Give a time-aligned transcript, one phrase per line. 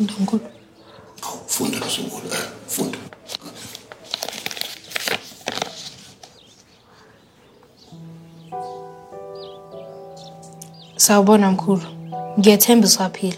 [0.00, 0.46] ngaqala ukufunda nkulu
[1.46, 2.98] funda msungulu eh funda
[10.96, 11.82] sawubona mkhulu.
[12.38, 13.36] Ngiyethemba usaphila.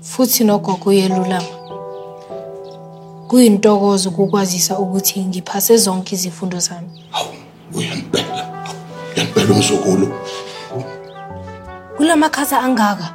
[0.00, 1.46] Futhi nogogo uyelulama.
[3.28, 6.88] Kuyintokozo ukukwazisa ukuthi ngiphase zonke izifundo zami.
[7.10, 7.28] Hawu
[7.74, 8.48] uyanibela.
[9.16, 10.14] Uyanibela umsungulu
[11.96, 13.14] kula makhasa angaka.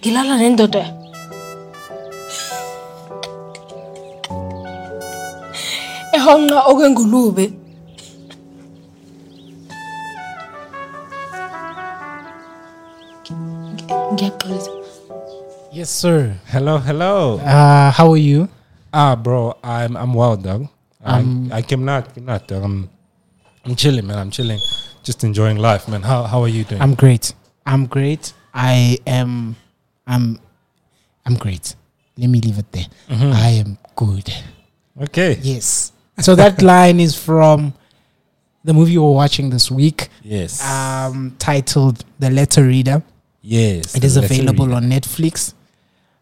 [0.00, 1.07] Ngilala nendoda.
[6.28, 7.44] Ehonqa okwengulube
[14.12, 14.70] ngiyaxolisa
[15.70, 16.34] Yes, sir.
[16.46, 17.36] Hello, hello.
[17.44, 18.48] Uh, how are you?
[18.92, 20.66] Ah, bro, I'm I'm well, dog.
[21.04, 21.20] I
[21.52, 22.64] I came not, came not, dog.
[22.64, 22.88] I'm
[23.64, 24.18] I'm chilling, man.
[24.18, 24.58] I'm chilling,
[25.04, 26.02] just enjoying life, man.
[26.02, 26.80] How how are you doing?
[26.82, 27.32] I'm great.
[27.66, 28.32] I'm great.
[28.54, 29.56] I am.
[30.06, 30.40] I'm.
[31.26, 31.76] I'm great.
[32.16, 32.88] Let me leave it there.
[33.10, 34.32] I am good.
[35.02, 35.38] okay.
[35.42, 35.92] Yes.
[36.20, 37.74] So that line is from
[38.64, 40.62] the movie we're watching this week, Yes.
[40.64, 43.02] um, titled "The Letter Reader."
[43.42, 43.94] yes.
[43.94, 44.76] It is available reader.
[44.76, 45.54] on Netflix.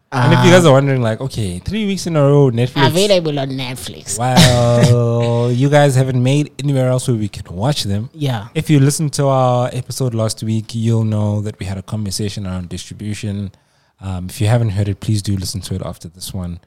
[0.09, 2.87] And if you guys are wondering, like, okay, three weeks in a row, Netflix.
[2.87, 4.17] available on Netflix.
[4.17, 8.09] Well, you guys haven't made anywhere else where we can watch them.
[8.13, 8.47] Yeah.
[8.55, 12.47] If you listened to our episode last week, you'll know that we had a conversation
[12.47, 13.51] around distribution.
[13.99, 16.61] Um, if you haven't heard it, please do listen to it after this one.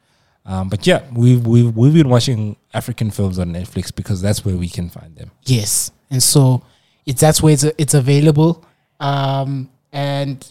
[0.47, 4.57] Um, but yeah, we've, we've we've been watching African films on Netflix because that's where
[4.57, 5.31] we can find them.
[5.45, 6.63] Yes, and so
[7.07, 8.65] it's that's where it's, it's available.
[8.99, 10.45] Um, and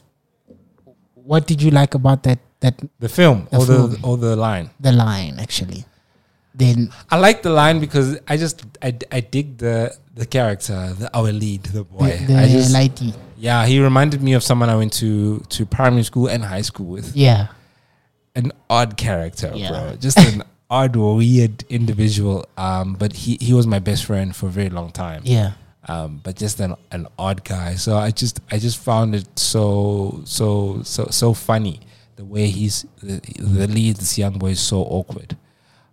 [1.15, 3.91] what did you like about that that The film The or film.
[3.91, 4.69] the or the line.
[4.79, 5.85] the line actually?
[6.53, 11.09] Then I like the line because I just I, I dig the the character, the
[11.15, 12.17] our lead, the boy.
[12.27, 15.65] the, I the just lighty, yeah, he reminded me of someone I went to to
[15.65, 17.15] primary school and high school with.
[17.15, 17.47] yeah,
[18.39, 19.69] An odd character, Yeah.
[19.71, 19.95] bro.
[20.07, 20.43] Just an
[20.79, 22.45] odd, weird individual.
[22.57, 25.21] Um, but he he was my best friend for a very long time.
[25.25, 25.51] yeah,
[25.93, 27.75] Um, but just an an odd guy.
[27.75, 31.77] So I just I just found it so so so so funny
[32.15, 33.19] the way he's the,
[33.57, 33.95] the lead.
[33.97, 35.31] This young boy is so awkward.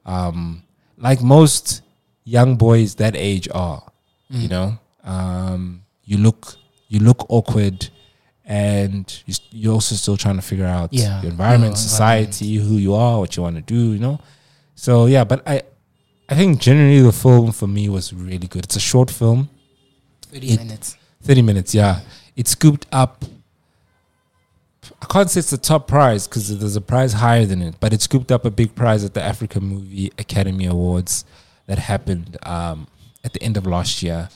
[0.05, 0.63] Um,
[0.99, 1.83] like most
[2.25, 3.83] young boys that age are,
[4.29, 4.79] you know.
[5.05, 6.57] Um, you look
[6.89, 7.91] you look awkward,
[8.47, 13.19] and you're also still trying to figure out Yeah, your environment, society, who you are,
[13.19, 13.93] what you want to do.
[13.93, 14.21] You know.
[14.75, 15.63] So yeah, but I
[16.29, 18.65] I think generally the film for me was really good.
[18.65, 19.49] It's a short film.
[20.33, 20.97] thirty It- minutes.
[21.23, 22.01] 30 minutes, yeah.
[22.37, 23.25] It scooped up.
[25.03, 27.93] I can't say it's the top prize because there's a prize higher than it, but
[27.93, 31.25] it scooped up a big prize at the African Movie Academy Awards
[31.67, 32.87] that happened um,
[33.27, 34.29] at the end of last year.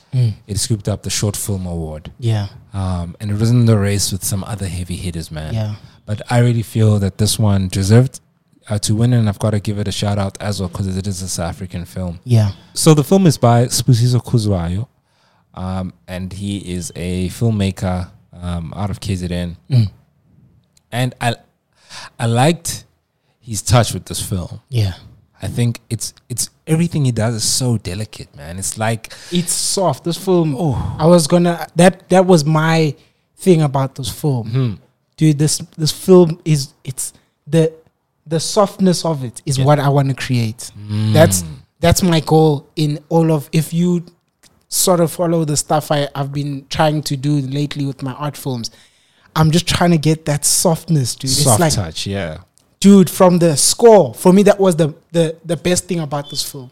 [0.50, 4.06] It scooped up the short film award, Yeah, um, and it was in the race
[4.12, 5.54] with some other heavy hitters, man.
[5.54, 5.74] yeah,
[6.08, 8.20] But I really feel that this one deserved
[8.68, 10.88] uh, to win, and I've got to give it a shout out as well because
[10.96, 12.14] it is a South African film.
[12.24, 12.50] yeah.
[12.74, 14.88] So the film is by Sibusiso Khuzwayo,
[15.54, 19.56] um, and he is a filmmaker um, out of KZN.
[19.70, 19.90] Mm.
[20.92, 21.36] And I,
[22.18, 22.84] I liked
[23.40, 24.60] his touch with this film.
[24.68, 24.94] Yeah.
[25.42, 28.58] I think it's it's everything he does is so delicate, man.
[28.58, 30.04] It's like It's soft.
[30.04, 30.54] This film.
[30.58, 31.66] Oh, I was gonna.
[31.76, 32.94] That that was my
[33.36, 34.74] thing about this film, hmm.
[35.16, 35.38] dude.
[35.38, 37.14] This this film is it's
[37.46, 37.72] the
[38.26, 40.70] the softness of it is what I want to create.
[40.74, 41.12] Hmm.
[41.12, 41.42] That's
[41.80, 43.48] that's my goal in all of.
[43.52, 44.04] If you
[44.68, 48.36] sort of follow the stuff I I've been trying to do lately with my art
[48.36, 48.70] films,
[49.34, 51.30] I'm just trying to get that softness, dude.
[51.30, 52.38] soft it's like touch, yeah.
[52.80, 54.14] Dude from the score.
[54.14, 56.70] For me that was the the the best thing about this film.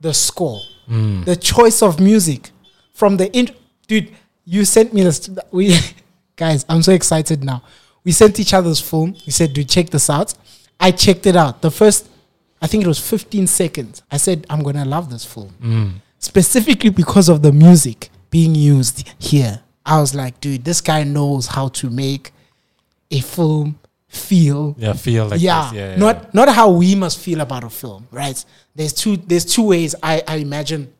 [0.00, 0.60] The score.
[0.86, 1.22] Hmm.
[1.24, 2.50] The choice of music.
[2.92, 3.50] From the in
[3.88, 4.12] dude
[4.44, 5.76] you sent me this we
[6.36, 7.62] guys i'm so excited now.
[8.04, 9.16] We sent each other's film.
[9.26, 10.34] We said dude check this out.
[10.78, 11.62] I checked it out.
[11.62, 12.08] The first
[12.60, 14.02] i think it was 15 seconds.
[14.10, 15.50] I said i'm gonna love this film.
[15.60, 15.88] Hmm.
[16.18, 19.60] Specifically because of the music being used here.
[19.86, 22.32] I was like dude this guy knows how to make
[23.10, 25.78] a film feel Yeah, feel like yeah, this.
[25.78, 28.42] yeah, not not how we must feel about a film, right?
[28.74, 30.92] There's two there's two ways I, I imagine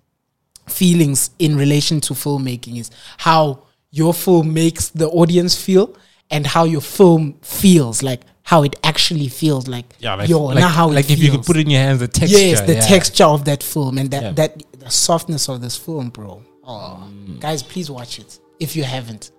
[0.69, 5.97] feelings in relation to filmmaking is how your film makes the audience feel
[6.31, 10.59] and how your film feels like how it actually feels like yeah, like, your like,
[10.61, 11.47] not how like if you could feels.
[11.47, 12.37] put in your hands the texture.
[12.39, 12.81] yes the yeah.
[12.81, 14.33] texture of that film and that Yeah.
[14.33, 17.39] that the softness of this film bro oh mm.
[17.41, 19.31] guys please watch it if you haven't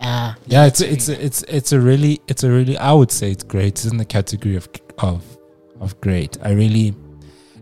[0.00, 3.44] uh Yeah, it's it's it's it's a really it's a really I would say it's
[3.44, 3.68] great.
[3.68, 5.22] It's in the category of of
[5.80, 6.38] of great.
[6.42, 6.94] I really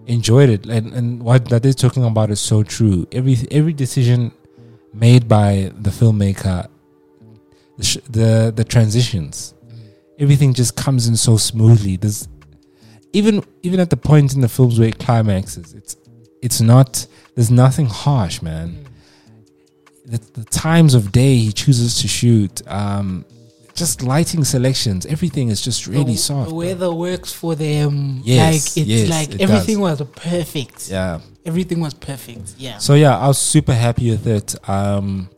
[0.06, 0.66] enjoyed it.
[0.66, 3.06] And and what that they're talking about is so true.
[3.12, 4.32] Every every decision
[4.92, 6.68] made by the filmmaker,
[7.78, 9.54] the sh- the, the transitions,
[10.18, 11.96] everything just comes in so smoothly.
[11.96, 12.28] There's
[13.12, 15.96] even even at the point in the films where it climaxes, it's
[16.42, 17.06] it's not.
[17.34, 18.86] There's nothing harsh, man.
[20.04, 23.24] The, the times of day he chooses to shoot, um,
[23.74, 26.48] just lighting selections, everything is just really the, soft.
[26.48, 26.58] The bro.
[26.58, 28.20] weather works for them.
[28.22, 30.00] Yes, like it's yes, like it everything does.
[30.00, 30.90] was perfect.
[30.90, 31.20] Yeah.
[31.44, 32.54] Everything was perfect.
[32.56, 32.78] Yeah.
[32.78, 34.54] So yeah, I was super happy with it.
[34.68, 35.28] Um,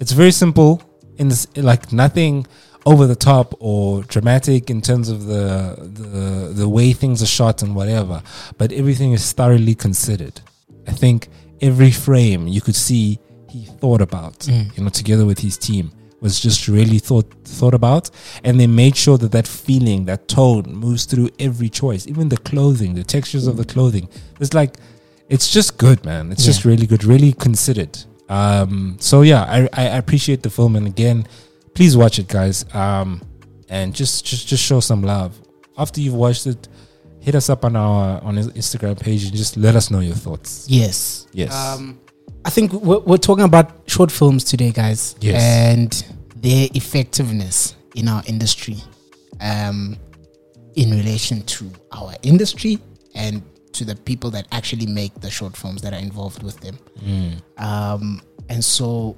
[0.00, 0.82] it's very simple
[1.18, 2.46] in this, like nothing
[2.86, 7.62] over the top or dramatic in terms of the the the way things are shot
[7.62, 8.22] and whatever,
[8.58, 10.40] but everything is thoroughly considered.
[10.86, 11.28] I think
[11.60, 13.18] every frame you could see
[13.56, 18.10] he thought about, you know, together with his team was just really thought thought about,
[18.44, 22.38] and they made sure that that feeling, that tone, moves through every choice, even the
[22.38, 24.08] clothing, the textures of the clothing.
[24.40, 24.76] It's like
[25.28, 26.32] it's just good, man.
[26.32, 27.96] It's just really good, really considered.
[28.28, 31.26] Um, so yeah, I, I appreciate the film, and again,
[31.74, 32.64] please watch it, guys.
[32.74, 33.20] Um,
[33.68, 35.38] and just just just show some love.
[35.76, 36.68] After you've watched it,
[37.20, 40.66] hit us up on our on Instagram page and just let us know your thoughts.
[40.68, 41.26] Yes.
[41.32, 41.52] Yes.
[41.54, 42.00] Um,
[42.46, 45.16] I think we're, we're talking about short films today, guys.
[45.20, 45.42] Yes.
[45.42, 48.76] And their effectiveness in our industry,
[49.40, 49.96] um,
[50.76, 52.78] in relation to our industry
[53.16, 56.78] and to the people that actually make the short films that are involved with them.
[57.58, 59.16] Um, and so,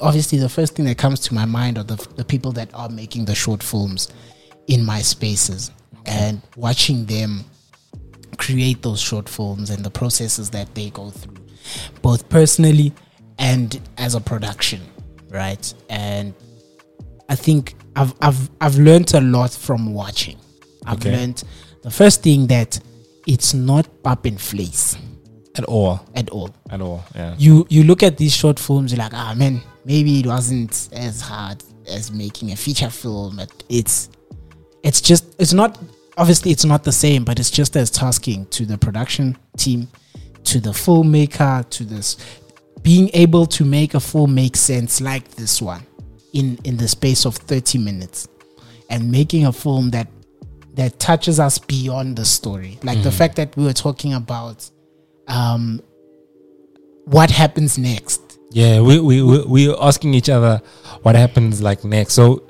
[0.00, 2.88] obviously, the first thing that comes to my mind are the, the people that are
[2.88, 4.12] making the short films
[4.68, 5.72] in my spaces
[6.06, 7.44] and watching them
[8.36, 11.43] create those short films and the processes that they go through,
[12.02, 12.92] both personally
[13.38, 14.80] and as a production,
[15.30, 15.72] right?
[15.88, 16.34] And
[17.28, 20.36] I think I've I've I've learned a lot from watching.
[20.86, 21.12] I've Okay.
[21.16, 21.42] learned
[21.82, 22.78] the first thing that
[23.26, 24.96] it's not pop and flace
[25.56, 26.50] at all, at all.
[26.70, 27.04] at all.
[27.14, 27.34] Yeah.
[27.38, 31.20] You you look at these short films, you're like, ah man, maybe it wasn't as
[31.20, 33.36] hard as making a feature film.
[33.36, 34.10] But it's
[34.82, 35.78] it's just it's not
[36.18, 39.88] obviously it's not the same, but it's just as tasking to the production team,
[40.44, 42.16] to the filmmaker, to this
[42.82, 45.86] being able to make a film make sense like this one
[46.32, 48.28] in in the space of 30 minutes
[48.90, 50.08] and making a film that
[50.74, 54.70] that touches us beyond the story like the fact that we were talking about
[55.28, 55.80] um
[57.06, 58.24] what happens next
[58.54, 60.62] Yeah, we we we we were asking each other
[61.02, 62.14] what happens like next.
[62.14, 62.44] So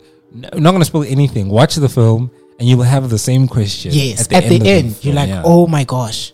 [0.52, 1.48] I'm not gonna spoil anything.
[1.48, 2.30] Watch the film,
[2.60, 3.90] and you will have the same question.
[3.90, 5.42] yes at the end, of you're film, like yeah.
[5.46, 6.33] oh my gosh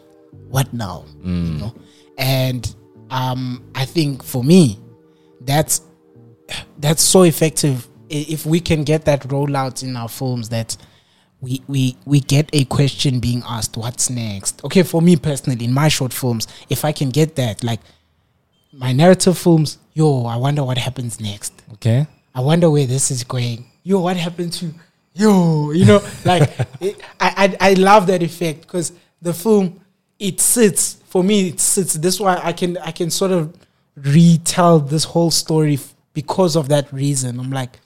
[0.51, 1.75] what now you know
[2.19, 2.75] and
[3.11, 4.79] um i think for me
[5.43, 5.83] that's
[6.79, 10.77] that's so effective if we can get that rollout in our films that
[11.41, 15.73] we we we get a question being asked what's next okay for me personally in
[15.73, 17.81] my short films if i can get that like
[18.73, 22.07] my narrative films yo i wonder what happens next Okay.
[22.35, 23.65] I wonder where this is going.
[23.83, 24.73] Yo, what happened to
[25.15, 25.71] yo?
[25.73, 26.43] You know, like
[26.81, 28.93] it, I, I I love that effect because
[29.23, 29.80] the film
[30.21, 31.49] it sits for me.
[31.49, 31.95] It sits.
[31.95, 33.57] This is why I can I can sort of
[33.97, 37.41] retell this whole story f- because of that reason.
[37.41, 37.81] I'm like,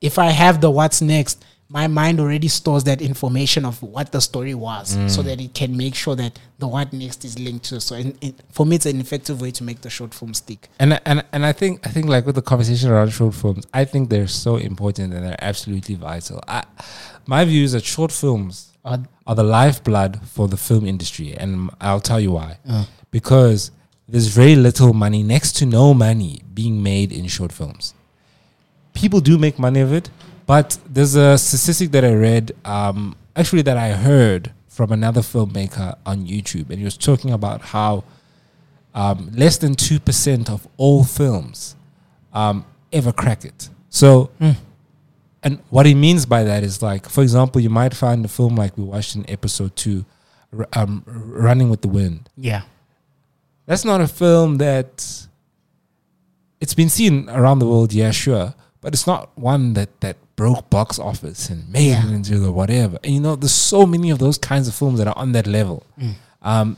[0.00, 4.20] if I have the what's next, my mind already stores that information of what the
[4.20, 5.10] story was, mm.
[5.10, 7.80] so that it can make sure that the what next is linked to.
[7.80, 10.68] So, in, in, for me, it's an effective way to make the short film stick.
[10.80, 13.84] And and and I think I think like with the conversation around short films, I
[13.84, 16.42] think they're so important and they're absolutely vital.
[16.48, 16.64] I,
[17.26, 21.68] my view is that short films Uh, are the lifeblood for the film industry, and
[21.80, 22.50] I'll tell you why.
[23.10, 23.72] Because
[24.08, 27.92] there's very little money, next to no money, being made in short films.
[28.94, 30.08] People do make money of it,
[30.46, 35.96] but there's a statistic that I read, um, actually that I heard from another filmmaker
[36.06, 38.04] on YouTube, and he was talking about how
[38.94, 41.74] um, less than two percent of all films
[42.32, 43.68] um, ever crack it.
[43.90, 44.30] So,
[45.46, 48.54] and what he means by that is like, for example, you might find a film
[48.56, 50.04] like we watched in episode two,
[50.72, 52.28] um, Running with the Wind.
[52.36, 52.62] Yeah.
[53.66, 54.90] That's not a film that
[56.60, 60.68] it's been seen around the world, yeah, sure, but it's not one that that broke
[60.68, 62.06] box office and made Yeah.
[62.06, 62.98] it into the whatever.
[63.04, 65.46] And you know, there's so many of those kinds of films that are on that
[65.46, 65.84] level.
[66.42, 66.76] Um,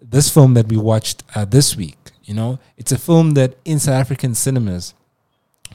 [0.00, 3.78] this film that we watched uh, this week, you know, it's a film that in
[3.78, 4.94] South African cinemas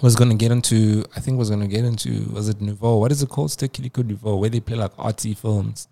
[0.01, 2.97] was going to get into, I think was going to get into, was it Nouveau?
[2.97, 3.51] What is it called?
[3.51, 5.87] Ster-Kinekor Nouveau, where they play like artsy films.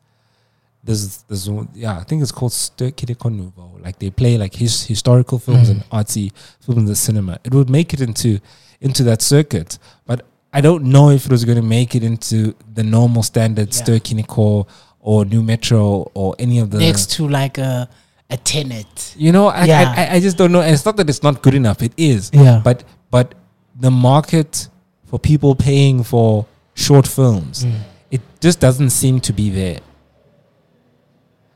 [0.84, 3.78] There's, there's, yeah, I think it's called Ster-Kinekor Nouveau.
[3.82, 5.90] Like they play like his historical films and mm.
[5.90, 7.40] artsy films in the cinema.
[7.44, 8.40] It would make it into,
[8.80, 12.56] into that circuit, but I don't know if it was going to make it into
[12.74, 14.64] the normal standard Yeah.
[15.00, 17.88] Or Nu Metro or any of the next to like a
[18.30, 19.16] a tenet.
[19.16, 19.94] You know, I, Yeah.
[19.96, 20.62] I, I, I just don't know.
[20.62, 21.82] And it's not that it's not good enough.
[21.82, 22.30] It is.
[22.34, 22.60] Yeah.
[22.62, 23.36] But but
[23.80, 24.70] the market
[25.06, 27.80] for people paying for short films, Mm.
[28.12, 29.80] it just doesn't seem to be there.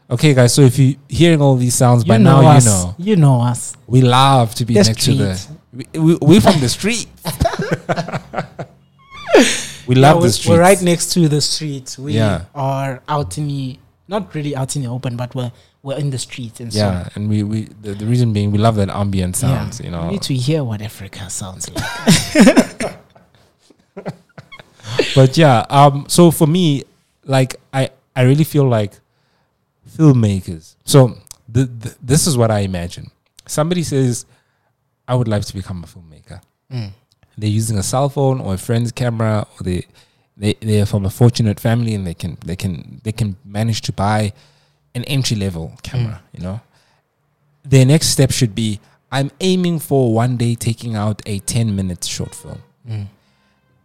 [0.10, 0.54] Okay, guys.
[0.54, 2.66] So if you're hearing all these sounds by now, us.
[2.66, 3.74] you know You know us.
[3.88, 5.36] we love to be The next to the.
[5.36, 5.58] street.
[5.94, 7.08] We, we, we're from the street.
[9.88, 10.48] we love we're, the streets.
[10.50, 11.96] we're right next to the street.
[11.98, 12.46] We Yeah.
[12.54, 15.52] are out in the not really out in the open, but we're
[15.84, 18.76] we're in the streets and Yeah, and we, we the, the reason being we love
[18.76, 19.80] that ambient so sounds.
[19.80, 22.98] yeah, You know, we need to hear what Africa sounds like.
[25.16, 26.84] but yeah um so for me
[27.26, 28.94] like i i really feel like
[29.98, 33.12] filmmakers so the, the, this is what i imagine.
[33.46, 34.26] Somebody says
[35.08, 36.40] i would like to become a filmmaker.
[37.38, 39.86] They're using a cell phone or a friend's camera or they
[40.38, 43.92] they they're from a fortunate family and they can they can they can manage to
[43.94, 44.32] buy
[44.96, 46.38] an entry level camera mm.
[46.38, 46.60] you know
[47.64, 48.80] their next step should be
[49.12, 53.06] i'm aiming for one day taking out a 10 minute short film mm.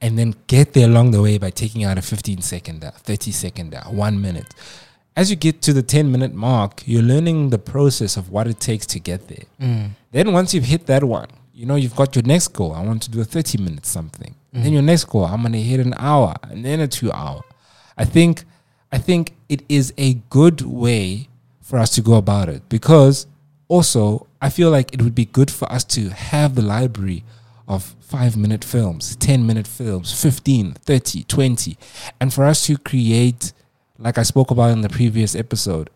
[0.00, 3.74] and then get there along the way by taking out a 15 second, 30 second,
[3.90, 4.54] one minute.
[5.16, 8.60] As you get to the 10 minute mark, you're learning the process of what it
[8.60, 9.44] takes to get there.
[9.58, 9.90] Mm.
[10.12, 12.72] Then once you've hit that one, you know, you've got your next goal.
[12.72, 14.34] I want to do a 30 minute something.
[14.52, 17.42] Then your next goal, I'm going to hit an hour and then a two hour.
[17.96, 18.44] I think,
[18.92, 21.28] I think it is a good way
[21.60, 23.26] for us to go about it because
[23.68, 27.24] also I feel like it would be good for us to have the library
[27.68, 31.76] of five minute films, 10 minute films, 15, 30, 20,
[32.20, 33.52] and for us to create,
[33.98, 35.90] like I spoke about in the previous episode,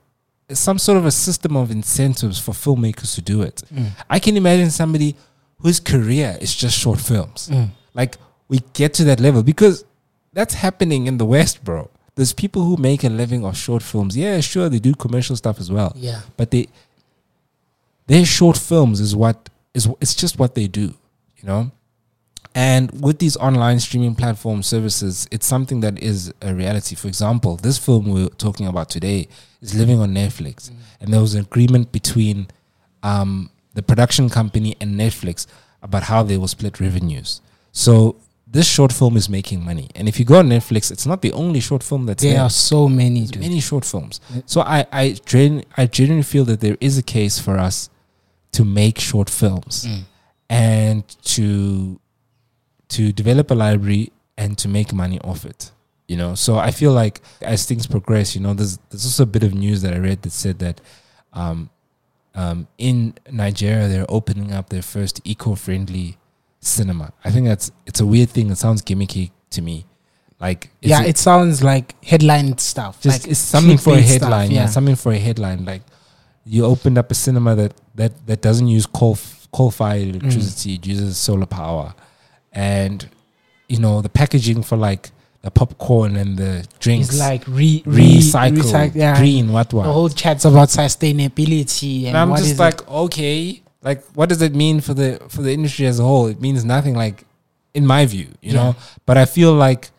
[0.50, 3.62] some sort of a system of incentives for filmmakers to do it.
[3.72, 3.90] Mm.
[4.08, 5.14] I can imagine somebody
[5.58, 7.48] whose career is just short films.
[7.52, 7.68] Mm.
[7.94, 8.16] Like
[8.48, 9.84] we get to that level because
[10.32, 11.88] that's happening in the West, bro.
[12.20, 14.14] There's people who make a living off short films.
[14.14, 15.94] Yeah, sure, they do commercial stuff as well.
[15.96, 16.20] Yeah.
[16.36, 16.68] But they
[18.08, 20.92] their short films is what is it's just what they do,
[21.38, 21.70] you know?
[22.54, 26.94] And with these online streaming platform services, it's something that is a reality.
[26.94, 29.26] For example, this film we're talking about today
[29.62, 32.48] is living on Netflix, and there was an agreement between
[33.02, 35.46] um, the production company and Netflix
[35.80, 37.40] about how they will split revenues.
[37.72, 38.16] So
[38.52, 41.32] this short film is making money, and if you go on Netflix, it's not the
[41.32, 42.42] only short film that's there there.
[42.42, 43.28] are so many.
[43.38, 44.20] Many short films.
[44.46, 47.90] So I I gen, I genuinely feel that there is a case for us
[48.52, 49.86] to make short films
[50.48, 52.00] and to
[52.88, 55.70] to develop a library and to make money off it.
[56.08, 59.26] You know, so I feel like as things progress, you know, there's there's also a
[59.26, 60.80] bit of news that I read that said that
[61.32, 61.70] um,
[62.34, 66.18] um, in Nigeria they're opening up their first eco-friendly
[66.60, 67.12] cinema.
[67.24, 68.50] I think that's it's a weird thing.
[68.50, 69.86] It sounds gimmicky to me.
[70.40, 73.00] Like yeah, a- it sounds like headline stuff.
[73.00, 74.50] just like it's something for a clickbait stuff, headline.
[74.50, 74.66] yeah.
[74.66, 75.64] something for a headline.
[75.64, 75.82] Like
[76.46, 79.18] you opened up a cinema that that that doesn't use coal
[79.52, 80.20] coal fired Mm.
[80.22, 81.94] electricity, it uses solar power,
[82.52, 83.08] and
[83.68, 85.10] you know the packaging for like
[85.42, 89.18] the popcorn and the drinks It's like re, re recycle, recyc- yeah.
[89.18, 89.84] green, what what.
[89.84, 92.88] The whole chats about sustainability and, and I'm what just is like, it?
[92.88, 96.26] okay, like what does it mean for the for the industry as a whole?
[96.26, 96.94] It means nothing.
[96.94, 97.24] Like
[97.74, 98.76] in my view, you know.
[99.06, 99.90] But I feel like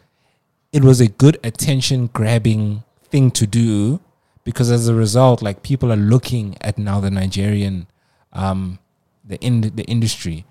[0.71, 4.00] it was a good attention grabbing thing to do
[4.43, 7.88] because as a result, like people are looking at now the Nigerian,
[8.33, 8.79] um,
[9.25, 10.45] the in the industry,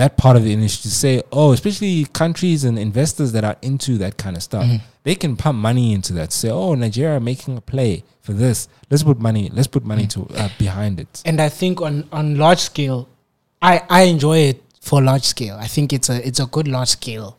[0.00, 3.98] that part of the industry to say, oh, especially countries and investors that are into
[3.98, 4.66] that kind of stuff,
[5.02, 6.32] they can pump money into that.
[6.32, 8.66] Say, oh, Nigeria making a play for this.
[8.88, 9.50] Let's put money.
[9.52, 11.22] Let's put money to uh, behind it.
[11.26, 13.08] and I think on on large scale,
[13.60, 15.56] I I enjoy it for large scale.
[15.60, 17.36] I think it's a it's a good large scale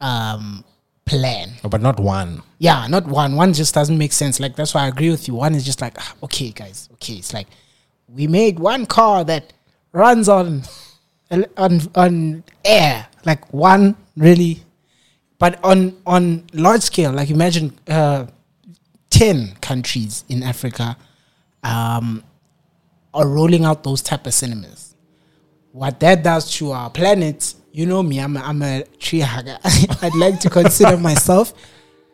[0.00, 0.64] um
[1.04, 1.50] plan.
[1.62, 2.42] Oh, but not one.
[2.58, 3.36] Yeah, not one.
[3.36, 4.40] One just doesn't make sense.
[4.40, 5.34] Like that's why I agree with you.
[5.34, 7.14] One is just like, ah, okay, guys, okay.
[7.20, 7.48] It's like
[8.08, 9.52] we made one car that
[9.92, 10.62] runs on
[11.30, 13.06] on on air.
[13.24, 14.62] Like one really,
[15.38, 17.12] but on on large scale.
[17.12, 18.26] Like imagine uh,
[19.10, 20.96] ten countries in Africa
[21.62, 22.22] um,
[23.12, 24.94] are rolling out those type of cinemas.
[25.72, 29.58] What that does to our planet, you know me, I'm a, I'm a tree hugger.
[30.02, 31.52] I'd like to consider myself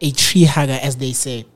[0.01, 1.47] a tree hugger, as they say.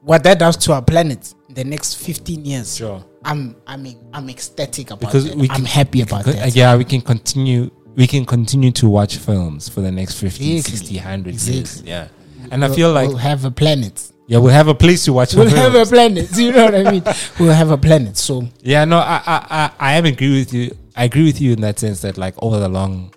[0.00, 3.04] What that does to our planet in the next 15 years, Sure.
[3.24, 5.34] I'm I'm I'm ecstatic about Because it.
[5.36, 6.54] we I'm can- happy about that.
[6.54, 7.70] Yeah, we can continue.
[7.96, 10.78] We can continue to watch films for the next 50, Exactly.
[10.78, 11.82] 60, 100 years.
[11.82, 12.08] Yeah.
[12.52, 14.12] And I feel like, we'll have a planet.
[14.28, 16.28] yeah, we'll have a place to watch We'll have a planet.
[16.36, 17.02] You know what I mean?
[17.40, 18.16] We'll have a planet.
[18.16, 20.76] So Yeah, no, I, I, I, I am agree with you.
[20.94, 23.12] I agree with you in that sense that like over the long,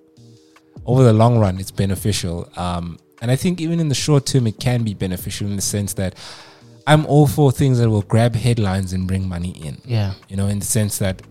[0.85, 2.49] over the long run, it's beneficial.
[2.55, 5.61] Um, and I think even in the short term, it can be beneficial in the
[5.61, 6.15] sense that
[6.87, 9.81] I'm all for things that will grab headlines and bring money in.
[9.85, 10.13] Yeah.
[10.29, 11.21] You know, in the sense that,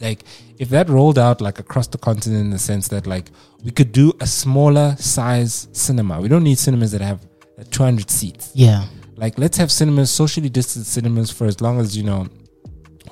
[0.00, 0.24] like,
[0.58, 3.30] if that rolled out like across the continent, in the sense that like
[3.64, 6.20] we could do a smaller size cinema.
[6.20, 7.26] We don't need cinemas that have
[7.58, 8.52] uh, 200 seats.
[8.54, 8.84] Yeah.
[9.16, 12.28] Like, let's have cinemas, socially distanced cinemas, for as long as you know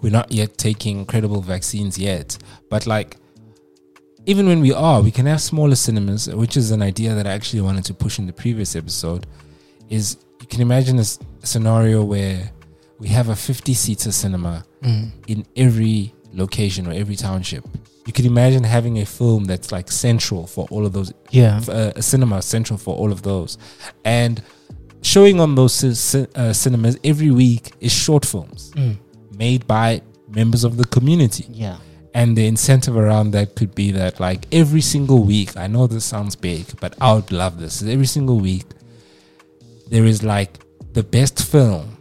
[0.02, 2.36] we're not yet taking credible vaccines yet.
[2.68, 3.16] But like,
[4.26, 7.32] even when we are, we can have smaller cinemas, which is an idea that I
[7.32, 9.26] actually wanted to push in the previous episode.
[9.88, 10.16] Is
[10.52, 12.50] you can imagine a, s- scenario where
[12.98, 14.64] we have a 50 seater cinema
[15.26, 17.64] in every location or every township.
[18.06, 21.56] You can imagine having a film that's like central for all of those Yeah.
[21.56, 23.56] f- uh, a cinema central for all of those,
[24.04, 24.42] and
[25.00, 28.72] showing on those ci- uh, cinemas every week is short films
[29.38, 31.46] made by members of the community.
[31.50, 31.76] Yeah.
[32.14, 36.04] And the incentive around that could be that, like, every single week, I know this
[36.04, 37.82] sounds big, but I would love this.
[37.82, 38.66] Every single week,
[39.92, 40.58] there is like
[40.92, 41.96] the best film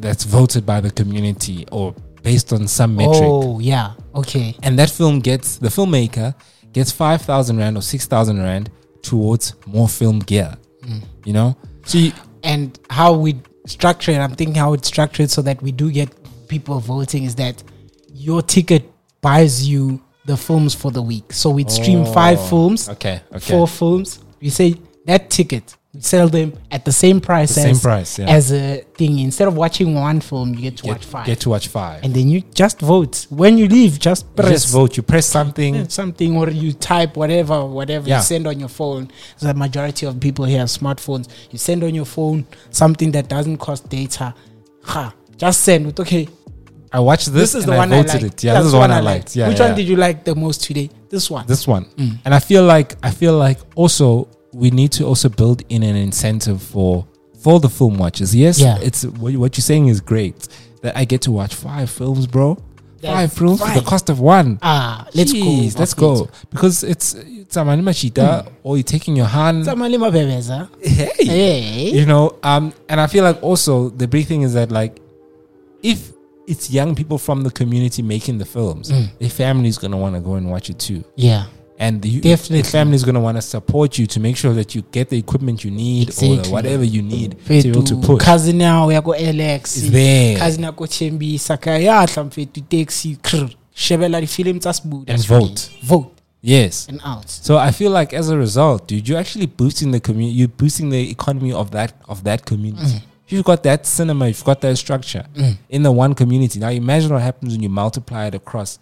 [0.00, 3.92] that's voted by the community or based on some metric Oh, yeah.
[4.14, 4.56] Okay.
[4.62, 6.34] and that film gets the filmmaker
[6.72, 8.70] gets 5000 rand or 6000 rand
[9.02, 11.02] towards more film gear mm.
[11.24, 15.42] you know so you, and how we structure it, I'm thinking how it's structured so
[15.42, 16.08] that we do get
[16.48, 17.62] people voting is that
[18.12, 18.90] your ticket
[19.20, 21.32] buys you the films for the week.
[21.32, 24.20] So we'd stream five oh, films, Oh, okay okay four films.
[24.40, 24.74] We say
[25.06, 28.26] that ticket, we sell them at the same price The as, same price, yeah.
[28.26, 29.18] as a thing.
[29.20, 31.26] Instead of watching one film, you get to get, watch five.
[31.26, 32.04] get to watch five.
[32.04, 33.26] And then you just vote.
[33.30, 34.50] When you leave, just you press.
[34.50, 34.96] just vote.
[34.96, 35.88] You press something.
[35.88, 38.18] Something or you type whatever whatever Yeah.
[38.18, 39.10] you send on your phone.
[39.40, 41.28] The majority of people here have smartphones.
[41.50, 44.34] You send on your phone something that doesn't cost data.
[44.84, 46.28] Ha just send it okay.
[46.92, 48.34] I watched this, this, is and the I one i voted liked.
[48.34, 48.44] it.
[48.44, 49.36] Yeah That's this is the the one i liked.
[49.36, 49.66] yeah which yeah.
[49.66, 50.88] one did you like the most today?
[51.10, 51.46] This one.
[51.46, 51.84] This one.
[51.96, 52.18] Mm.
[52.24, 54.28] and i feel like i feel like also
[54.62, 57.06] we need to also build in an incentive for
[57.42, 58.34] for the film watchers.
[58.34, 58.78] Yes Yeah.
[58.88, 60.48] it's what, what you're saying is great.
[60.82, 62.56] That i get to watch five films bro.
[63.02, 64.58] Yeah, five films for the cost of one.
[64.62, 66.28] Ah let's Jeez, go let's go.
[66.50, 69.64] Because it's it's a machita or you're taking your hand.
[69.66, 70.68] Tsamali mabebeza.
[70.82, 71.24] hey.
[71.24, 71.90] Hey.
[71.98, 74.94] You know um and i feel like also the big thing is that like
[75.82, 76.12] if
[76.48, 79.08] it's young people from the community making the films Mm.
[79.18, 81.04] their family's gonna want to go and watch it too.
[81.16, 81.44] Yeah
[81.78, 82.62] and the, Definitely.
[82.62, 85.64] the family's gonna want to support you to make sure that you get the equipment
[85.64, 86.38] you need Exactly.
[86.48, 90.38] or whatever you need to be able to push cousin yawo yako alex Is there.
[90.38, 95.60] cousin yako chembisa ka yahla mfethu taxi krr shebela di-film tsa sibuda And vote.
[95.82, 96.10] vote
[96.42, 100.00] yes and out so i feel like as a result dude you're actually boosting the
[100.00, 103.00] community you're boosting the economy of that of that community Mm.
[103.28, 105.24] you've got that cinema you've got that structure
[105.68, 108.78] in the one community now imagine what happens when you multiply it across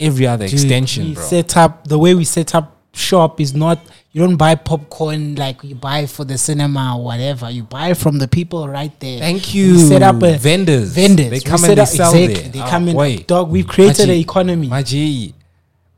[0.00, 3.54] every other Dude, extension we bro set up the way we set up shop is
[3.54, 3.78] not
[4.12, 8.18] you don't buy popcorn like you buy for the cinema or whatever you buy from
[8.18, 9.78] the people right there Thank We you.
[9.80, 10.94] set up a Vendors.
[10.94, 12.34] vendors They We come and they up- sell exactly.
[12.42, 12.52] there.
[12.52, 13.26] they Ah, come in wait.
[13.26, 15.34] dog we've created an economy Maji.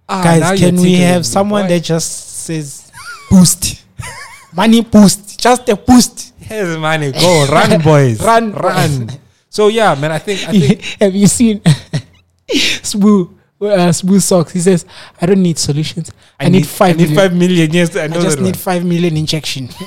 [0.09, 1.69] Ah, guys can we have someone boy.
[1.69, 2.11] that just
[2.47, 2.91] says
[3.31, 3.83] boost
[4.55, 7.11] money boost just a boost Here's money.
[7.11, 8.23] Go run, boys.
[8.23, 9.11] Run, run.
[9.51, 10.13] So yeah, man.
[10.13, 11.61] I think I think have you seen
[12.83, 14.53] Smooth uh, Smooth Socks?
[14.53, 14.85] He says,
[15.21, 16.11] "I don't need solutions.
[16.39, 17.17] I, need, five I need million.
[17.17, 17.71] five million.
[17.73, 18.55] Yes, I I just need one.
[18.55, 19.69] five million injection."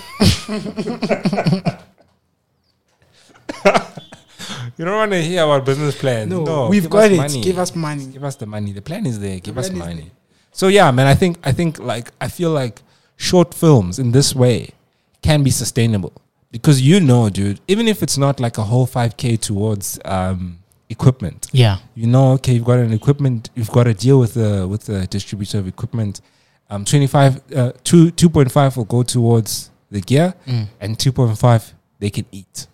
[4.77, 6.29] You don't want to hear our business plan.
[6.29, 7.17] No, No, we've got it.
[7.17, 7.41] Money.
[7.41, 8.05] Give us money.
[8.05, 8.71] Give us the money.
[8.71, 9.37] The plan is there.
[9.41, 10.11] Give us money.
[10.53, 11.05] So yeah, man.
[11.05, 12.81] I think I think like I feel like
[13.17, 14.69] short films in this way
[15.21, 16.13] can be sustainable
[16.49, 17.59] because you know, dude.
[17.67, 20.58] Even if it's not like a whole five k towards um,
[20.89, 24.67] equipment, Yeah, you know, okay, you've got an equipment, you've got to deal with the
[24.67, 26.21] with the distributor of equipment.
[26.69, 30.67] Um, twenty five, uh, two two point five will go towards the gear, Mm.
[30.81, 32.67] and two point five they can eat.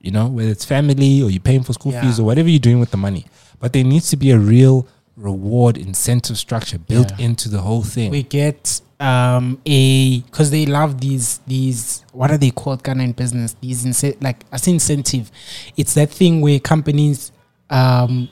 [0.00, 2.00] You know, whether it's family or you're paying for school Yeah.
[2.02, 3.26] fees or whatever you're doing with the money,
[3.60, 7.26] but there needs to be a real reward incentive structure built Yeah.
[7.26, 8.10] into the whole thing.
[8.10, 13.12] we get um a because they love these these what are they called Ghana in
[13.12, 15.30] business these ince- like as incentive
[15.76, 17.30] it's that thing where companies
[17.70, 18.28] um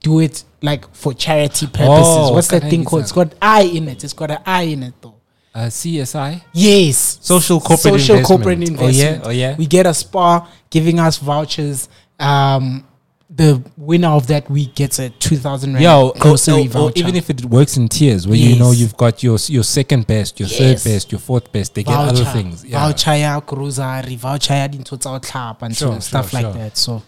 [0.00, 2.06] do it like for charity purposes.
[2.06, 3.02] Oh, what's that thing in called?
[3.02, 4.04] It's got I in it.
[4.04, 5.14] It's got an I in it though.
[5.54, 7.18] Uh, CSI, yes.
[7.22, 8.26] Social corporate social investment.
[8.26, 9.20] corporate Oh investment.
[9.22, 9.56] Yeah, oh yeah.
[9.56, 11.88] we get a spa giving us vouchers.
[12.18, 12.86] Um
[13.30, 16.68] the winner of that week gets a 2000 rand Yeah, or, or- grocery or- or
[16.68, 16.92] voucher.
[16.96, 20.38] even if it works in tiers, where you know you've got your your second best,
[20.38, 20.58] your Yes.
[20.58, 22.64] third best, your fourth best, they get other things.
[22.64, 22.78] Yeah.
[22.86, 26.62] voucher ya grocery voucher ya tsa and Sure, stuff sure, like sure.
[26.62, 27.02] that so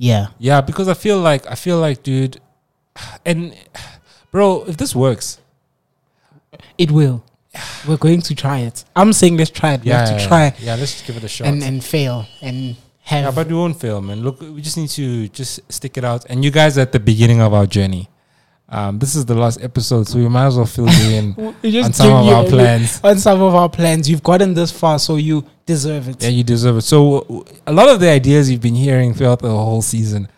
[0.00, 2.40] yeah Yeah, because I feel like I feel like, dude,
[3.24, 3.54] and
[4.32, 5.38] bro, if this works,
[6.78, 7.22] it will
[7.86, 8.84] we're going to try it.
[8.94, 9.84] I'm saying let's try it.
[9.84, 11.48] we have to yeah, try Yeah, let's just give it a shot.
[11.48, 13.24] and and fail and have.
[13.24, 14.22] yeah, but we won't fail, man.
[14.22, 16.24] Look, we just need to just stick it out.
[16.30, 18.08] And you guys are at the beginning of our journey.
[18.72, 21.34] Um, this is the last episode, so we might as well fill you in
[21.84, 23.00] on some of our plans.
[23.02, 24.08] on some of our plans.
[24.08, 26.22] You've gotten this far, so you deserve it.
[26.22, 26.82] Yeah, you deserve it.
[26.82, 30.28] So a lot of the ideas you've been hearing throughout the whole season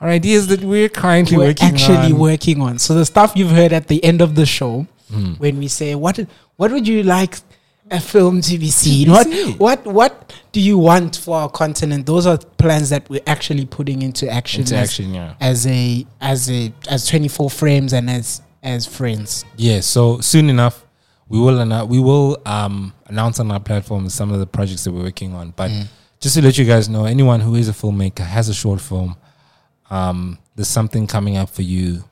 [0.00, 2.18] are ideas that we're currently we're working actually on.
[2.18, 2.78] working on.
[2.78, 5.32] So the stuff you've heard at the end of the show, Hmm.
[5.38, 6.20] when we say what
[6.56, 7.38] what would you like
[7.90, 9.14] a film to be seen?
[9.24, 9.52] see.
[9.54, 12.06] What what what do you want for our continent?
[12.06, 14.62] Those are plans that we're actually putting into action.
[14.62, 15.34] Into as, action, yeah.
[15.40, 19.44] as a as a as twenty four frames and as as friends.
[19.56, 20.84] Yeah, so soon enough,
[21.28, 24.92] we will annou- we will um, announce on our platform some of the projects that
[24.92, 25.50] we're working on.
[25.50, 25.70] But
[26.20, 29.16] just to let you guys know, anyone who is a filmmaker has a short film.
[29.88, 32.04] Um, there's something coming up for you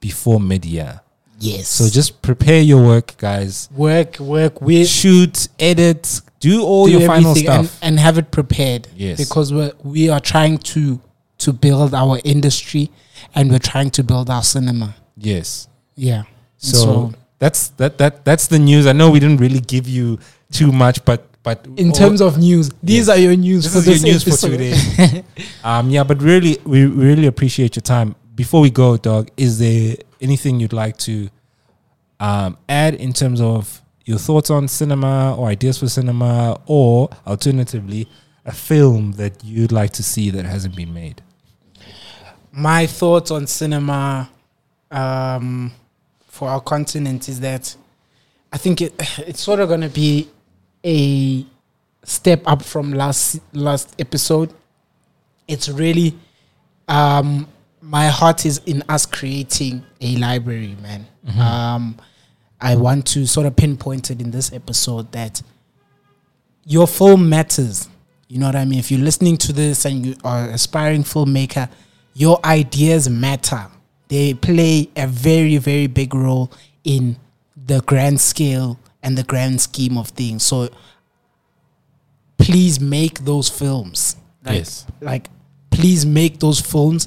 [0.00, 1.00] before mid year.
[1.38, 1.68] Yes.
[1.68, 3.68] So just prepare your work, guys.
[3.74, 7.78] work work with Shoot, edit, do all do your final stuff.
[7.82, 8.88] and, and have it prepared.
[8.96, 9.18] Yes.
[9.18, 11.00] Because we're we are trying to
[11.38, 12.90] to build our industry
[13.34, 14.94] and we're trying to build our cinema.
[15.16, 15.68] yes.
[15.94, 16.24] Yeah.
[16.58, 18.86] So, that's that that that's the news.
[18.86, 20.18] I know we didn't really give you
[20.50, 23.16] too much, but but in terms of news, these Yes.
[23.16, 25.22] are your news this for is this your news for today.
[25.64, 28.14] um, yeah, but really, we really appreciate your time.
[28.34, 31.28] Before we go, dog, is there anything you'd like to
[32.20, 38.08] um, add in terms of your thoughts on cinema or ideas for cinema, or alternatively,
[38.44, 41.22] a film that you'd like to see that hasn't been made?
[42.52, 44.30] My thoughts on cinema
[44.90, 45.72] um,
[46.28, 47.76] for our continent is that
[48.52, 50.28] I think it, it's sort of going to be
[50.84, 51.44] a
[52.04, 54.54] step up from last last episode.
[55.48, 56.16] It's really
[56.88, 57.48] um,
[57.86, 61.06] my heart is in us creating a library, man.
[61.38, 61.96] Um,
[62.60, 65.40] I want to sort of pinpoint it in this episode that
[66.64, 67.88] your film matters.
[68.28, 68.80] You know what I mean?
[68.80, 71.68] If you're listening to this and you are an aspiring filmmaker,
[72.14, 73.66] your ideas matter.
[74.08, 76.50] They play a very, very big role
[76.82, 77.16] in
[77.56, 80.42] the grand scale and the grand scheme of things.
[80.42, 80.70] So
[82.38, 84.16] please make those films.
[84.44, 84.86] Like, Yes.
[85.00, 85.28] Like,
[85.70, 87.06] please make those films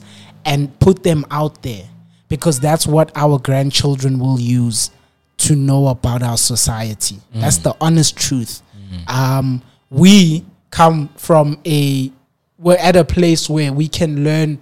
[0.49, 1.85] and put them out there
[2.27, 4.91] because that's what our grandchildren will use
[5.37, 7.17] to know about our society.
[7.33, 8.61] That's the honest truth.
[9.07, 12.11] Um, we come from a,
[12.57, 14.59] we're at a place where we can learn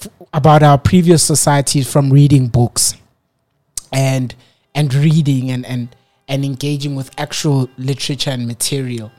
[0.00, 2.94] f- about our previous societies from reading books
[3.92, 4.34] and
[4.74, 5.94] and reading and and
[6.28, 9.10] and engaging with actual literature and material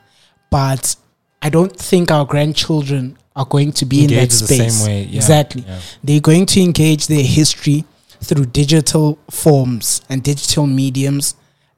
[0.52, 0.96] but
[1.42, 4.86] i don't think our grandchildren are going to be in that Engage the same space
[4.86, 5.80] way, yeah, exactly yeah.
[6.04, 7.86] they're going to engage their history
[8.22, 11.36] through digital forms and digital mediums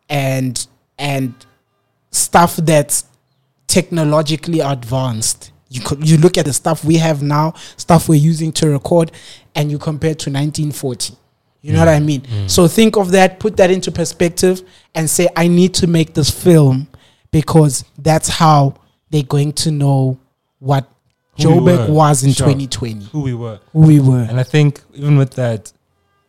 [0.10, 1.34] and and
[2.10, 3.06] stuff that's
[3.68, 5.52] technologically advanced.
[5.70, 9.12] You co- you look at the stuff we have now, stuff we're using to record,
[9.56, 11.16] and you compare to 1940.
[11.62, 12.06] You know what I mm.
[12.06, 12.22] mean?
[12.22, 12.50] Mm.
[12.50, 14.62] So think of that, put that into perspective,
[14.96, 16.88] and say, I need to make this film
[17.30, 18.76] because that's how
[19.12, 20.20] they're going to know
[20.60, 20.90] what
[21.38, 22.48] Who we Joburg was in Sure.
[22.48, 23.06] 2020.
[23.06, 23.60] Who we were.
[23.74, 24.26] Who we were.
[24.30, 25.72] And I think even with that,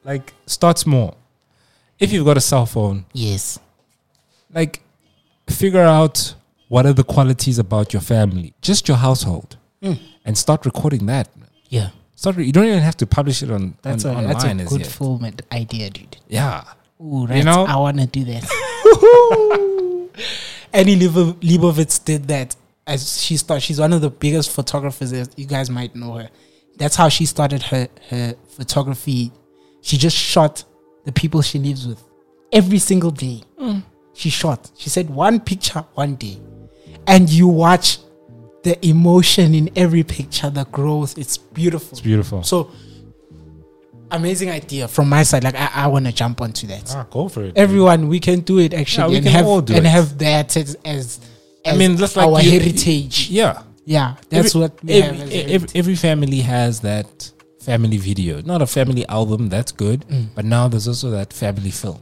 [0.04, 1.16] like start small.
[1.98, 3.58] If you've got a cell phone, yes.
[4.54, 4.82] like
[5.48, 6.34] figure out
[6.68, 9.98] what are the qualities about your family, just your household, Mm.
[10.24, 11.28] and start recording that.
[11.68, 11.90] Yeah.
[12.14, 12.36] Start.
[12.36, 14.80] Re- you don't even have to publish it on, That's on a, that's a good
[14.82, 14.86] yet.
[14.86, 16.16] film idea, dude.
[16.28, 16.62] Yeah.
[17.00, 17.44] Ooh, right.
[17.44, 17.64] know?
[17.66, 18.42] I want to do that.
[20.72, 22.54] Annie Leib- Leibovitz did that
[22.86, 23.60] as she started.
[23.62, 25.12] She's one of the biggest photographers.
[25.12, 26.30] as You guys might know her.
[26.76, 29.30] That's how she started her, her photography.
[29.82, 30.64] She just shot
[31.04, 32.02] the people she lives with
[32.52, 33.42] every single day.
[34.14, 34.70] She shot.
[34.76, 36.38] She said one picture one day.
[37.06, 37.98] And you watch
[38.62, 41.18] the emotion in every picture, the growth.
[41.18, 41.90] It's beautiful.
[41.92, 42.42] It's beautiful.
[42.44, 42.70] So
[44.10, 45.42] amazing idea from my side.
[45.44, 46.94] Like I, I want to jump onto that.
[46.94, 47.56] ah, go for it.
[47.56, 49.90] Everyone, we can do it actually, we and can have all do and it.
[49.90, 51.20] have that as, as,
[51.66, 53.28] I mean, just like our you- heritage.
[53.30, 53.62] Yeah.
[53.84, 55.32] yeah, that's every, what every.
[55.54, 58.42] Every, every family has that family video.
[58.42, 60.00] Not a family album, that's good.
[60.08, 60.28] Mm.
[60.34, 62.00] But now there's also that family film.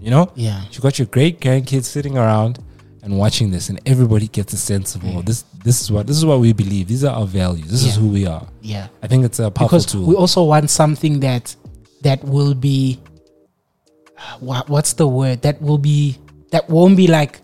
[0.00, 0.30] You know?
[0.34, 2.58] yeah, You got your great grandkids sitting around
[3.02, 5.42] and watching this, and everybody gets a sense of oh, this.
[5.64, 6.86] This is what this is what we believe.
[6.88, 7.70] These are our values.
[7.70, 8.46] This is who we are.
[8.62, 8.88] yeah.
[9.02, 10.06] I think it's a powerful Because tool.
[10.06, 11.54] we also want something that
[12.02, 13.00] that will be
[14.40, 16.18] what, what's the word that will be
[16.50, 17.40] that won't be like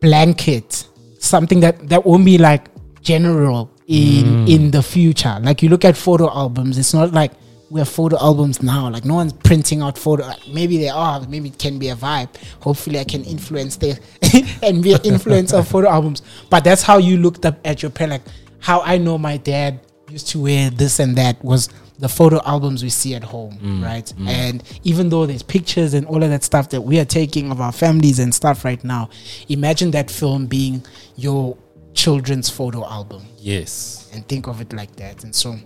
[0.00, 0.86] blanket
[1.18, 2.68] something that that won't be like
[3.02, 4.48] general in Mm.
[4.48, 7.32] in the future like you look at photo albums it's not like
[7.70, 8.90] we have photo albums now.
[8.90, 10.26] Like no one's printing out photo.
[10.26, 11.20] like, Maybe they are.
[11.28, 12.28] Maybe it can be a vibe.
[12.60, 13.96] Hopefully, I can influence the
[14.62, 16.22] and be an influencer of photo albums.
[16.50, 18.24] But that's how you looked up at your parent.
[18.24, 21.68] Like how I know my dad used to wear this and that was
[22.00, 24.12] the photo albums we see at home, right?
[24.26, 27.60] And even though there's pictures and all of that stuff that we are taking of
[27.60, 29.10] our families and stuff right now,
[29.48, 30.82] imagine that film being
[31.16, 31.56] your
[31.94, 34.08] children's photo album Yes.
[34.14, 35.24] and think of it like that.
[35.24, 35.56] And so,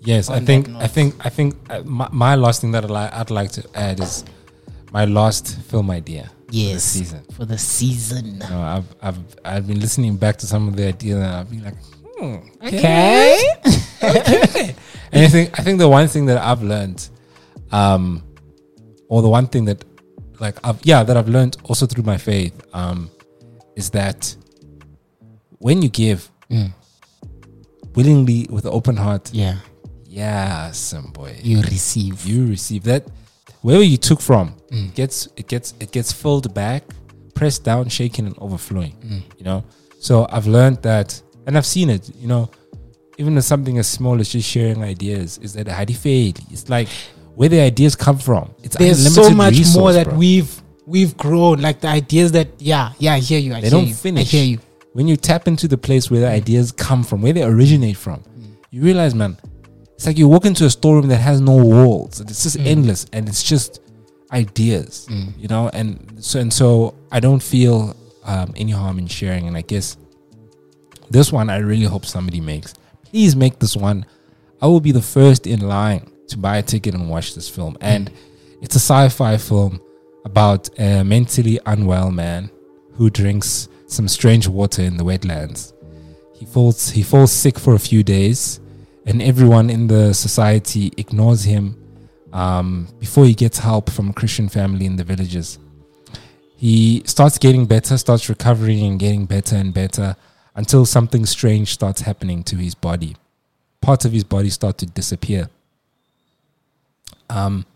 [0.00, 3.10] Yes, I think I think I think uh, my, my last thing that I'd, li-
[3.20, 4.24] I'd like to add is
[4.92, 6.30] my last film idea.
[6.46, 7.24] for this yes, season.
[7.32, 8.38] for the season.
[8.38, 11.64] Know, I've I've I've been listening back to some of the ideas and I've been
[11.64, 11.74] like,
[12.18, 13.40] hmm, Okay.
[15.12, 17.08] and I think I think the one thing that I've learned,
[17.72, 18.22] um,
[19.08, 19.84] or the one thing that,
[20.40, 23.10] like I've yeah that I've learned also through my faith, um,
[23.76, 24.34] is that
[25.58, 26.30] when you give
[27.94, 29.56] willingly with an open heart, Yeah,
[30.06, 32.24] yeah, some boy, you receive.
[32.26, 33.04] you receive that.
[33.62, 36.84] Wherever you took from it gets it gets it gets filled back
[37.34, 38.94] pressed down shaken and overflowing
[39.38, 39.64] you know?
[39.98, 42.48] So i've learned that and i've seen it you know
[43.18, 46.88] even as something as small as just sharing ideas is that how fail it's like
[47.34, 50.16] where the ideas come from it's There's so much resource, more that bro.
[50.16, 51.60] we've we've grown.
[51.60, 53.52] Like the ideas that yeah, yeah, I hear you.
[53.52, 53.94] I they hear don't you.
[53.94, 54.58] finish I hear you.
[54.92, 56.30] when you tap into the place where the mm.
[56.30, 58.56] ideas come from where they originate from mm.
[58.70, 59.36] you realize man
[59.94, 62.66] it's like you walk into a storeroom that has no walls it's just mm.
[62.66, 63.80] endless and it's just
[64.32, 65.06] ideas
[65.38, 69.56] you know and so and so i don't feel um, any harm in sharing and
[69.56, 69.96] i guess
[71.10, 72.74] this one i really hope somebody makes
[73.16, 74.04] please make this one.
[74.60, 77.78] I will be the first in line to buy a ticket and watch this film.
[77.80, 78.12] And
[78.60, 79.80] it's a sci-fi film
[80.26, 82.50] about a mentally unwell man
[82.92, 85.72] who drinks some strange water in the wetlands.
[86.34, 88.60] He falls he falls sick for a few days
[89.06, 91.74] and everyone in the society ignores him
[92.34, 95.58] um, before he gets help from a christian family in the villages.
[96.54, 100.16] He starts getting better starts recovering and getting better and better
[100.56, 103.16] until something strange starts happening to his body.
[103.80, 105.48] Parts of his body start to disappear.
[107.30, 107.66] Um,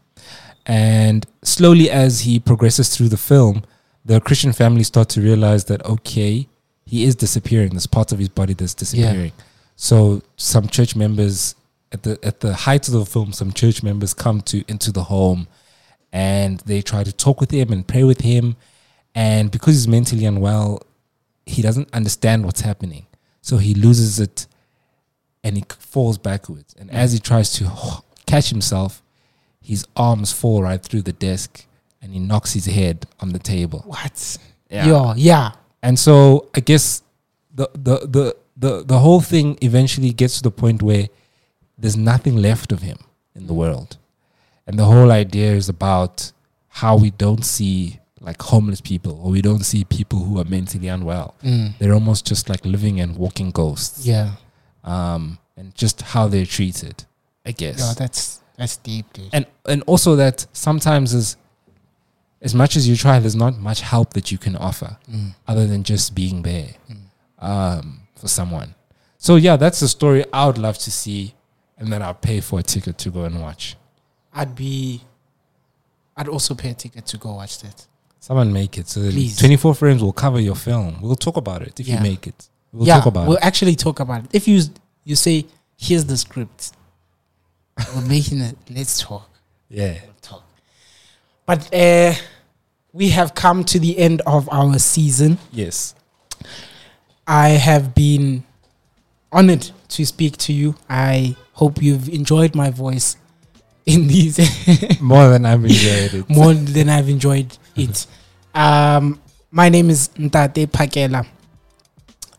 [0.66, 3.64] and slowly as he progresses through the film
[4.04, 6.46] the christian family start to realize that okay
[6.90, 7.70] he is disappearing.
[7.70, 9.30] There's parts of his body that's disappearing.
[9.76, 11.54] So some church members
[11.92, 15.04] at the at the height of the film some church members come to into the
[15.04, 15.46] home
[16.12, 18.56] and they try to talk with him and pray with him.
[19.14, 20.82] And because he's mentally unwell
[21.50, 23.06] he doesn't understand what's happening
[23.42, 24.46] so he loses it
[25.44, 27.64] and he falls backwards and as he tries to
[28.26, 29.02] catch himself
[29.60, 31.66] his arms fall right through the desk
[32.02, 34.38] and he knocks his head on the table What?
[34.70, 34.86] Yeah.
[34.86, 35.52] Yo, yeah.
[35.82, 37.02] and so I guess
[37.54, 41.08] the the the the the whole thing eventually gets to the point where
[41.76, 42.98] there's nothing left of him
[43.34, 43.96] in the world.
[44.66, 46.30] And the whole idea is about
[46.68, 50.88] how we don't see like homeless people or we don't see people who are mentally
[50.88, 51.34] unwell.
[51.78, 54.06] They're almost just like living and walking ghosts.
[54.06, 54.32] Yeah.
[54.84, 57.04] Um and just how they're treated,
[57.44, 59.30] I guess Yo, that's that's deep, dude.
[59.32, 61.36] and and also that sometimes as
[62.42, 64.96] as much as you try, there's not much help that you can offer
[65.46, 66.68] other than just being there
[67.38, 68.74] um, for someone.
[69.18, 71.34] So yeah, that's a story I would love to see,
[71.78, 73.76] and then I'll pay for a ticket to go and watch.
[74.32, 75.02] I'd be
[76.16, 77.86] I'd also pay a ticket to go watch that.
[78.30, 79.36] Someone make it so Please.
[79.38, 81.00] 24 frames will cover your film.
[81.02, 81.96] We'll talk about it if Yeah.
[81.96, 82.48] you make it.
[82.72, 83.42] We'll yeah, talk about we'll it.
[83.44, 84.30] actually talk about it.
[84.32, 84.62] If you
[85.02, 86.70] you say, here's the script.
[87.92, 89.28] We're making it let's talk.
[89.68, 89.98] Yeah.
[90.22, 90.44] talk.
[91.44, 92.12] But uh,
[92.92, 95.38] we have come to the end of our season.
[95.50, 95.96] Yes.
[97.26, 98.44] I have been
[99.32, 100.76] honored to speak to you.
[100.88, 103.16] I hope you've enjoyed my voice
[103.86, 104.38] in these
[105.00, 106.30] More than I've enjoyed it.
[106.30, 108.06] more than I've enjoyed it.
[108.54, 111.26] Um, my name is Ntate Pakela,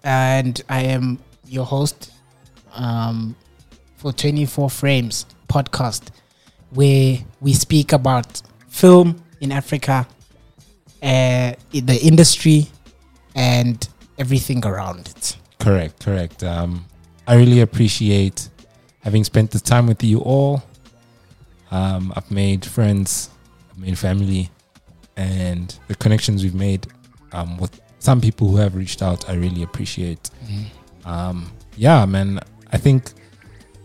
[0.04, 2.12] and I am your host
[2.74, 3.36] um,
[3.98, 6.10] for 24 Frames podcast,
[6.72, 10.08] where we speak about film in Africa,
[11.02, 12.68] uh, the industry,
[13.36, 15.38] and everything around it.
[15.60, 16.44] Correct, correct.
[16.44, 16.86] Um,
[17.28, 18.50] I really appreciate
[19.02, 20.64] having spent this time with you all.
[21.72, 23.30] Um, I've made friends,
[23.72, 24.50] I've made family,
[25.22, 26.88] and the connections we've made
[27.32, 30.30] um, with some people who have reached out, I really appreciate.
[31.06, 32.40] Um, yeah, man,
[32.72, 33.12] I think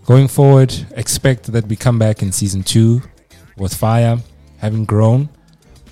[0.06, 3.02] going forward, expect that we come back in season two
[3.56, 4.16] with fire,
[4.58, 5.28] having grown.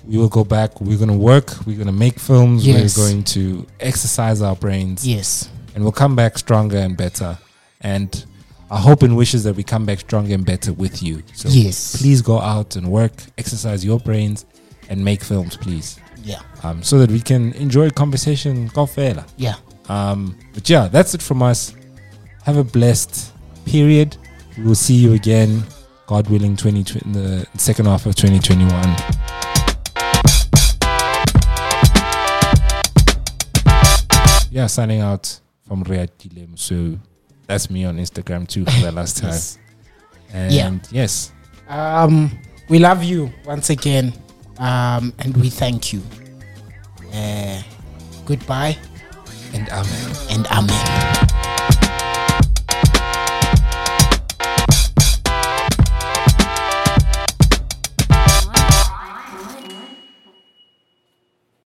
[0.07, 0.81] We will go back.
[0.81, 1.65] We're going to work.
[1.65, 2.65] We're going to make films.
[2.65, 2.97] Yes.
[2.97, 5.49] We're going to exercise our brains Yes.
[5.73, 7.37] and we'll come back stronger and better.
[7.81, 8.25] And
[8.71, 11.21] our hope and wishes that we come back stronger and better with you.
[11.33, 11.95] So Yes.
[12.01, 14.45] please go out and work, exercise your brains,
[14.89, 16.39] and make films, please, Yeah.
[16.63, 18.69] um, so that we can enjoy conversation.
[18.69, 19.25] Kofela.
[19.37, 19.55] Yeah.
[19.89, 21.73] Um, but yeah, that's it from us.
[22.43, 23.31] Have a blessed
[23.65, 24.17] period.
[24.57, 25.63] We will see you again,
[26.07, 28.95] God willing, 20, in the second half of 2021.
[34.51, 36.57] Yeah, signing out from Riyad Dilem.
[36.57, 36.97] So
[37.45, 39.31] that's me on Instagram too for the last time.
[39.31, 39.57] Yes.
[40.33, 40.77] And Yeah.
[40.91, 41.31] yes,
[41.67, 42.31] Um,
[42.69, 44.13] we love you once again,
[44.59, 46.01] um, and we thank you.
[47.13, 47.61] Uh,
[48.25, 48.77] goodbye
[49.53, 50.15] and amen.
[50.29, 51.34] and amen.